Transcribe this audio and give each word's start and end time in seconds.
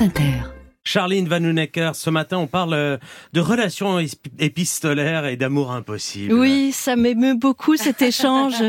France 0.00 0.18
Inter. 0.18 0.59
Charline 0.84 1.28
Van 1.28 1.40
Vanhounecker, 1.40 1.94
ce 1.94 2.08
matin, 2.10 2.38
on 2.38 2.46
parle 2.46 2.72
euh, 2.72 2.96
de 3.34 3.40
relations 3.40 3.98
épistolaires 4.38 5.26
et 5.26 5.36
d'amour 5.36 5.72
impossible. 5.72 6.32
Oui, 6.32 6.72
ça 6.72 6.96
m'émeut 6.96 7.34
beaucoup 7.34 7.76
cet 7.76 8.00
échange 8.02 8.60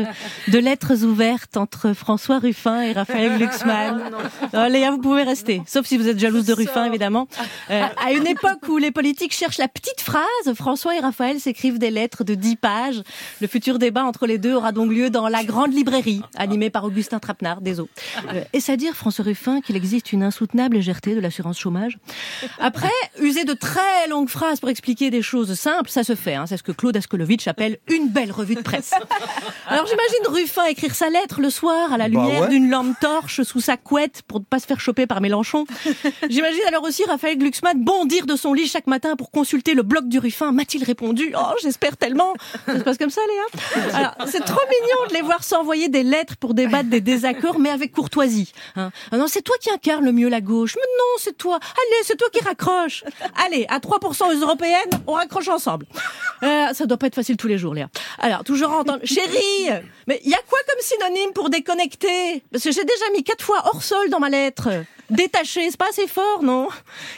de 0.48 0.58
lettres 0.58 1.04
ouvertes 1.04 1.56
entre 1.56 1.94
François 1.94 2.38
Ruffin 2.38 2.82
et 2.82 2.92
Raphaël 2.92 3.32
Glucksmann. 3.38 4.10
Oh, 4.52 4.66
Léa, 4.68 4.90
vous 4.90 4.98
pouvez 4.98 5.22
rester, 5.22 5.62
sauf 5.66 5.86
si 5.86 5.96
vous 5.96 6.06
êtes 6.06 6.18
jalouse 6.18 6.44
de 6.44 6.52
Ruffin, 6.52 6.84
évidemment. 6.84 7.28
Euh, 7.70 7.82
à 8.04 8.12
une 8.12 8.26
époque 8.26 8.68
où 8.68 8.76
les 8.76 8.90
politiques 8.90 9.32
cherchent 9.32 9.58
la 9.58 9.68
petite 9.68 10.00
phrase, 10.00 10.54
François 10.54 10.94
et 10.96 11.00
Raphaël 11.00 11.40
s'écrivent 11.40 11.78
des 11.78 11.90
lettres 11.90 12.24
de 12.24 12.34
10 12.34 12.56
pages. 12.56 13.02
Le 13.40 13.46
futur 13.46 13.78
débat 13.78 14.04
entre 14.04 14.26
les 14.26 14.38
deux 14.38 14.54
aura 14.54 14.72
donc 14.72 14.92
lieu 14.92 15.08
dans 15.08 15.28
la 15.28 15.44
grande 15.44 15.72
librairie, 15.72 16.20
animée 16.36 16.70
par 16.70 16.84
Augustin 16.84 17.18
Trapenard, 17.18 17.62
des 17.62 17.80
eaux. 17.80 17.88
Euh, 18.32 18.44
Est-ce 18.52 18.70
à 18.70 18.76
dire, 18.76 18.94
François 18.94 19.24
Ruffin, 19.24 19.60
qu'il 19.62 19.76
existe 19.76 20.12
une 20.12 20.22
insoutenable 20.22 20.76
légèreté 20.76 21.14
de 21.14 21.20
l'assurance 21.20 21.58
chômage? 21.58 21.98
après, 22.58 22.90
user 23.20 23.44
de 23.44 23.52
très 23.52 24.06
longues 24.08 24.28
phrases 24.28 24.60
pour 24.60 24.68
expliquer 24.68 25.10
des 25.10 25.22
choses 25.22 25.54
simples, 25.54 25.90
ça 25.90 26.04
se 26.04 26.14
fait. 26.14 26.34
Hein. 26.34 26.46
C'est 26.46 26.56
ce 26.56 26.62
que 26.62 26.72
Claude 26.72 26.96
Askolovitch 26.96 27.46
appelle 27.48 27.78
une 27.88 28.08
belle 28.08 28.32
revue 28.32 28.54
de 28.54 28.60
presse. 28.62 28.92
Alors 29.66 29.86
j'imagine 29.86 30.26
Ruffin 30.28 30.64
écrire 30.66 30.94
sa 30.94 31.08
lettre 31.08 31.40
le 31.40 31.50
soir 31.50 31.92
à 31.92 31.98
la 31.98 32.08
Bah 32.08 32.20
lumière 32.20 32.42
ouais. 32.42 32.48
d'une 32.48 32.70
lampe 32.70 32.98
torche 33.00 33.42
sous 33.42 33.60
sa 33.60 33.76
couette 33.76 34.22
pour 34.26 34.40
ne 34.40 34.44
pas 34.44 34.58
se 34.58 34.66
faire 34.66 34.80
choper 34.80 35.06
par 35.06 35.20
Mélenchon. 35.20 35.64
J'imagine 36.28 36.62
alors 36.68 36.82
aussi 36.84 37.04
Raphaël 37.04 37.38
Glucksmann 37.38 37.82
bondir 37.82 38.26
de 38.26 38.36
son 38.36 38.52
lit 38.52 38.66
chaque 38.66 38.86
matin 38.86 39.16
pour 39.16 39.30
consulter 39.30 39.74
le 39.74 39.82
blog 39.82 40.08
du 40.08 40.18
Ruffin. 40.18 40.52
M'a-t-il 40.52 40.84
répondu? 40.84 41.32
Oh, 41.36 41.54
j'espère 41.62 41.96
tellement. 41.96 42.34
Ça 42.66 42.78
se 42.78 42.82
passe 42.84 42.98
comme 42.98 43.10
ça, 43.10 43.20
Léa? 43.28 43.92
Alors, 43.94 44.14
c'est 44.26 44.44
trop 44.44 44.60
mignon 44.68 45.08
de 45.08 45.14
les 45.14 45.22
voir 45.22 45.44
s'envoyer 45.44 45.88
des 45.88 46.02
lettres 46.02 46.36
pour 46.36 46.54
débattre 46.54 46.88
des 46.88 47.00
désaccords, 47.00 47.58
mais 47.58 47.70
avec 47.70 47.92
courtoisie. 47.92 48.52
Hein. 48.76 48.90
Ah 49.10 49.16
non, 49.16 49.26
c'est 49.28 49.42
toi 49.42 49.54
qui 49.60 49.70
incarne 49.70 50.04
le 50.04 50.12
mieux 50.12 50.28
la 50.28 50.40
gauche. 50.40 50.74
Mais 50.76 50.88
non, 50.98 51.18
c'est 51.18 51.36
toi. 51.36 51.56
Allez, 51.62 51.91
c'est 52.02 52.16
toi 52.16 52.28
qui 52.32 52.40
raccroche. 52.40 53.04
Allez, 53.44 53.66
à 53.68 53.78
3% 53.78 54.34
aux 54.34 54.40
européennes, 54.40 54.90
on 55.06 55.12
raccroche 55.12 55.48
ensemble. 55.48 55.86
Euh, 56.42 56.72
ça 56.72 56.86
doit 56.86 56.96
pas 56.96 57.06
être 57.06 57.14
facile 57.14 57.36
tous 57.36 57.48
les 57.48 57.58
jours, 57.58 57.74
Léa. 57.74 57.88
Alors, 58.18 58.44
toujours 58.44 58.70
entendre, 58.72 59.00
chérie, 59.04 59.70
mais 60.06 60.20
il 60.24 60.30
y 60.30 60.34
a 60.34 60.40
quoi 60.48 60.58
comme 60.68 60.80
synonyme 60.80 61.32
pour 61.32 61.50
déconnecter? 61.50 62.42
Parce 62.50 62.64
que 62.64 62.72
j'ai 62.72 62.84
déjà 62.84 63.04
mis 63.12 63.22
quatre 63.24 63.44
fois 63.44 63.62
hors 63.66 63.82
sol 63.82 64.10
dans 64.10 64.20
ma 64.20 64.28
lettre. 64.28 64.68
Détaché, 65.12 65.70
c'est 65.70 65.76
pas 65.76 65.90
assez 65.90 66.06
fort, 66.06 66.42
non? 66.42 66.68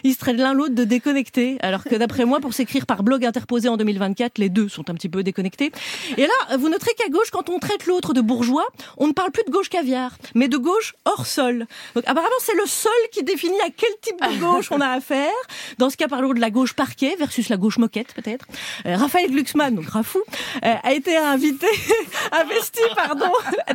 Ils 0.03 0.14
se 0.14 0.19
traitent 0.19 0.39
l'un 0.39 0.53
l'autre 0.53 0.75
de 0.75 0.83
déconnecter, 0.83 1.59
alors 1.61 1.84
que 1.84 1.95
d'après 1.95 2.25
moi, 2.25 2.41
pour 2.41 2.53
s'écrire 2.53 2.87
par 2.87 3.05
blog 3.05 3.25
interposé 3.25 3.69
en 3.69 3.77
2024, 3.77 4.39
les 4.39 4.48
deux 4.48 4.69
sont 4.69 4.91
un 4.91 4.95
petit 4.95 5.09
peu 5.09 5.23
déconnectés. 5.23 5.70
Et 6.17 6.22
là, 6.22 6.56
vous 6.59 6.69
noterez 6.69 6.91
qu'à 6.95 7.09
gauche, 7.09 7.31
quand 7.31 7.48
on 7.50 7.61
traite 7.61 7.87
l'autre 7.87 8.12
de 8.12 8.20
bourgeois, 8.20 8.67
on 8.97 9.06
ne 9.06 9.12
parle 9.12 9.31
plus 9.31 9.45
de 9.45 9.53
gauche 9.53 9.69
caviar, 9.69 10.19
mais 10.34 10.48
de 10.48 10.56
gauche 10.56 10.95
hors 11.05 11.25
sol. 11.25 11.69
Donc 11.95 12.03
apparemment, 12.09 12.34
c'est 12.41 12.56
le 12.56 12.67
sol 12.67 12.91
qui 13.12 13.22
définit 13.22 13.61
à 13.61 13.69
quel 13.70 13.91
type 14.03 14.20
de 14.20 14.41
gauche 14.41 14.72
on 14.72 14.81
a 14.81 14.89
affaire. 14.89 15.31
Dans 15.78 15.89
ce 15.89 15.97
cas, 15.97 16.09
parlons 16.09 16.33
de 16.33 16.41
la 16.41 16.50
gauche 16.50 16.72
parquet 16.72 17.15
versus 17.17 17.48
la 17.48 17.56
gauche 17.56 17.78
moquette, 17.78 18.12
peut-être. 18.12 18.47
Euh, 18.87 18.97
Raphaël 18.97 19.31
Glucksmann, 19.31 19.72
donc 19.72 19.87
Rafou, 19.87 20.20
euh, 20.65 20.75
a 20.83 20.92
été 20.92 21.17
invité, 21.17 21.69
investi, 22.33 22.83
pardon, 22.97 23.31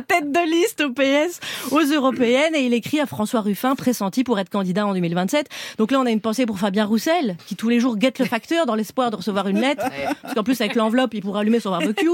tête 0.08 0.30
de 0.30 0.50
liste 0.50 0.82
au 0.82 0.90
PS, 0.92 1.40
aux 1.70 1.84
européennes, 1.84 2.54
et 2.54 2.66
il 2.66 2.74
écrit 2.74 3.00
à 3.00 3.06
François 3.06 3.40
Ruffin, 3.40 3.74
pressenti 3.76 4.09
pour 4.24 4.38
être 4.38 4.50
candidat 4.50 4.86
en 4.86 4.92
2027. 4.94 5.48
Donc 5.78 5.90
là, 5.90 6.00
on 6.00 6.06
a 6.06 6.10
une 6.10 6.20
pensée 6.20 6.46
pour 6.46 6.58
Fabien 6.58 6.84
Roussel, 6.84 7.36
qui 7.46 7.56
tous 7.56 7.68
les 7.68 7.80
jours 7.80 7.96
guette 7.96 8.18
le 8.18 8.24
facteur 8.24 8.66
dans 8.66 8.74
l'espoir 8.74 9.10
de 9.10 9.16
recevoir 9.16 9.48
une 9.48 9.60
lettre, 9.60 9.84
parce 10.22 10.34
qu'en 10.34 10.42
plus, 10.42 10.60
avec 10.60 10.74
l'enveloppe, 10.74 11.14
il 11.14 11.22
pourra 11.22 11.40
allumer 11.40 11.60
son 11.60 11.70
barbecue. 11.70 12.08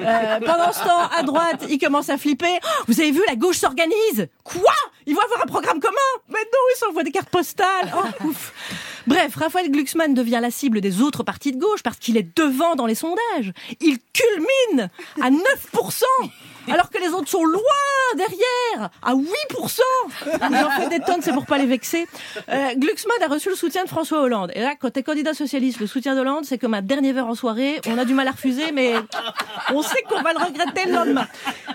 Euh, 0.00 0.40
pendant 0.40 0.72
ce 0.72 0.84
temps, 0.84 1.08
à 1.16 1.22
droite, 1.22 1.64
il 1.68 1.78
commence 1.78 2.08
à 2.08 2.16
flipper. 2.16 2.58
Oh, 2.62 2.84
vous 2.88 3.00
avez 3.00 3.10
vu, 3.10 3.20
la 3.28 3.36
gauche 3.36 3.58
s'organise. 3.58 4.28
Quoi? 4.44 4.72
Ils 5.06 5.14
vont 5.14 5.22
avoir 5.22 5.42
un 5.42 5.46
programme 5.46 5.80
commun? 5.80 5.94
Mais 6.28 6.40
non, 6.40 6.58
ils 6.74 6.78
s'envoient 6.78 7.02
des 7.02 7.10
cartes 7.10 7.30
postales. 7.30 7.92
Oh, 7.96 8.26
ouf 8.26 8.52
Bref, 9.06 9.34
Raphaël 9.36 9.70
Glucksmann 9.70 10.14
devient 10.14 10.38
la 10.40 10.50
cible 10.50 10.80
des 10.80 11.00
autres 11.00 11.22
partis 11.22 11.52
de 11.52 11.58
gauche 11.58 11.82
parce 11.82 11.98
qu'il 11.98 12.16
est 12.16 12.36
devant 12.36 12.74
dans 12.74 12.86
les 12.86 12.94
sondages. 12.94 13.52
Il 13.80 13.98
culmine 14.12 14.90
à 15.20 15.30
9%, 15.30 16.02
alors 16.70 16.90
que 16.90 16.98
les 16.98 17.08
autres 17.08 17.28
sont 17.28 17.44
loin 17.44 17.60
derrière, 18.16 18.90
à 19.02 19.14
8%. 19.14 19.80
J'en 20.26 20.70
fais 20.70 20.88
des 20.88 21.00
tonnes, 21.00 21.22
c'est 21.22 21.32
pour 21.32 21.46
pas 21.46 21.58
les 21.58 21.66
vexer. 21.66 22.06
Euh, 22.48 22.74
Glucksmann 22.76 23.22
a 23.22 23.26
reçu 23.26 23.48
le 23.48 23.56
soutien 23.56 23.84
de 23.84 23.88
François 23.88 24.20
Hollande. 24.20 24.52
Et 24.54 24.60
là, 24.60 24.74
quand 24.78 24.90
t'es 24.90 25.02
candidat 25.02 25.34
socialiste, 25.34 25.80
le 25.80 25.86
soutien 25.86 26.14
d'Hollande, 26.14 26.44
c'est 26.44 26.58
comme 26.58 26.74
un 26.74 26.82
dernier 26.82 27.12
verre 27.12 27.26
en 27.26 27.34
soirée. 27.34 27.80
On 27.86 27.98
a 27.98 28.04
du 28.04 28.14
mal 28.14 28.28
à 28.28 28.32
refuser, 28.32 28.72
mais 28.72 28.94
on 29.72 29.82
sait 29.82 30.02
qu'on 30.08 30.22
va 30.22 30.32
le 30.32 30.38
regretter 30.38 30.86
le 30.86 30.92
lendemain. 30.92 31.26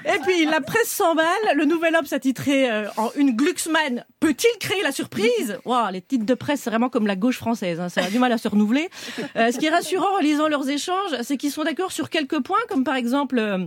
Et 0.06 0.20
puis, 0.20 0.46
la 0.46 0.62
presse 0.62 0.90
s'emballe. 0.90 1.26
Le 1.56 1.66
Nouvel 1.66 1.96
Obs 1.96 2.14
a 2.14 2.20
titré 2.20 2.70
euh, 2.70 2.88
en 2.98 3.12
une 3.16 3.36
Glucksmann. 3.36 4.06
Peut-il 4.20 4.58
créer 4.60 4.82
la 4.84 4.92
surprise? 4.92 5.60
Les 5.92 6.02
titres 6.02 6.26
de 6.26 6.34
presse, 6.34 6.62
c'est 6.62 6.70
vraiment 6.70 6.90
comme 6.90 7.08
la 7.08 7.16
gauche 7.18 7.38
française. 7.38 7.80
hein. 7.80 7.90
Ça 7.90 8.04
a 8.04 8.10
du 8.10 8.20
mal 8.20 8.32
à 8.32 8.38
se 8.38 8.48
renouveler. 8.48 8.90
Euh, 9.36 9.52
ce 9.52 9.58
qui 9.58 9.66
est 9.66 9.70
rassurant 9.70 10.16
en 10.18 10.20
lisant 10.20 10.48
leurs 10.48 10.70
échanges, 10.70 11.16
c'est 11.24 11.38
qu'ils 11.38 11.52
sont 11.52 11.64
d'accord 11.64 11.92
sur 11.92 12.10
quelques 12.10 12.40
points, 12.42 12.58
comme 12.70 12.84
par 12.84 12.96
exemple... 12.96 13.38
euh, 13.40 13.66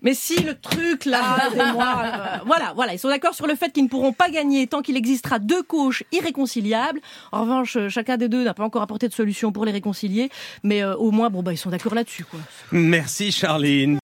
mais 0.00 0.14
si 0.14 0.40
le 0.44 0.54
truc 0.54 1.06
là, 1.06 1.48
aidez-moi, 1.52 2.02
euh, 2.04 2.36
voilà, 2.46 2.72
voilà, 2.76 2.94
ils 2.94 3.00
sont 3.00 3.08
d'accord 3.08 3.34
sur 3.34 3.48
le 3.48 3.56
fait 3.56 3.72
qu'ils 3.72 3.82
ne 3.82 3.88
pourront 3.88 4.12
pas 4.12 4.30
gagner 4.30 4.68
tant 4.68 4.80
qu'il 4.80 4.96
existera 4.96 5.40
deux 5.40 5.62
gauches 5.64 6.04
irréconciliables. 6.12 7.00
En 7.32 7.40
revanche, 7.40 7.76
chacun 7.88 8.16
des 8.16 8.28
deux 8.28 8.44
n'a 8.44 8.54
pas 8.54 8.62
encore 8.62 8.82
apporté 8.82 9.08
de 9.08 9.12
solution 9.12 9.50
pour 9.50 9.64
les 9.64 9.72
réconcilier, 9.72 10.30
mais 10.62 10.84
euh, 10.84 10.94
au 10.94 11.10
moins, 11.10 11.30
bon 11.30 11.42
bah 11.42 11.52
ils 11.52 11.56
sont 11.58 11.70
d'accord 11.70 11.96
là-dessus, 11.96 12.24
quoi. 12.24 12.38
Merci 12.70 13.32
Charline. 13.32 13.98